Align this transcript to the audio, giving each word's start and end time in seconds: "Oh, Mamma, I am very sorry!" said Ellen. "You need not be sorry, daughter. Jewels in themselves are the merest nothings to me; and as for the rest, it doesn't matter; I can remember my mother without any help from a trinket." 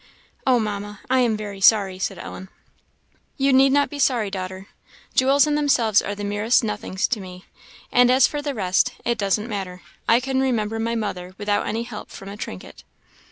"Oh, 0.47 0.59
Mamma, 0.59 0.99
I 1.11 1.19
am 1.19 1.37
very 1.37 1.61
sorry!" 1.61 1.99
said 1.99 2.17
Ellen. 2.17 2.49
"You 3.37 3.53
need 3.53 3.71
not 3.71 3.91
be 3.91 3.99
sorry, 3.99 4.31
daughter. 4.31 4.65
Jewels 5.13 5.45
in 5.45 5.53
themselves 5.53 6.01
are 6.01 6.15
the 6.15 6.23
merest 6.23 6.63
nothings 6.63 7.07
to 7.09 7.19
me; 7.19 7.45
and 7.91 8.09
as 8.09 8.25
for 8.25 8.41
the 8.41 8.55
rest, 8.55 8.93
it 9.05 9.19
doesn't 9.19 9.47
matter; 9.47 9.83
I 10.09 10.19
can 10.19 10.39
remember 10.41 10.79
my 10.79 10.95
mother 10.95 11.35
without 11.37 11.67
any 11.67 11.83
help 11.83 12.09
from 12.09 12.29
a 12.29 12.35
trinket." 12.37 12.83